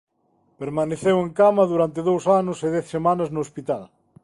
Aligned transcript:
Permaneceu 0.61 1.17
en 1.25 1.29
cama 1.39 1.63
durante 1.71 1.99
dous 2.09 2.23
anos 2.39 2.57
e 2.67 2.69
dez 2.75 2.85
semanas 2.95 3.29
no 3.31 3.39
hospital. 3.45 3.83